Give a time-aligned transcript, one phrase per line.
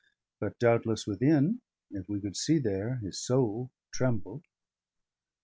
[0.39, 4.47] But doubtless within, if we could see there, his soul trembled.